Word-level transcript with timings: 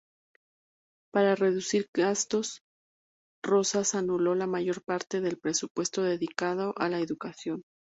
Para 1.13 1.35
reducir 1.35 1.87
gastos, 1.93 2.61
Rosas 3.43 3.93
anuló 3.93 4.33
la 4.33 4.47
mayor 4.47 4.81
parte 4.83 5.21
del 5.21 5.37
presupuesto 5.37 6.01
dedicado 6.01 6.73
a 6.77 6.89
la 6.89 6.97
educación. 7.01 7.61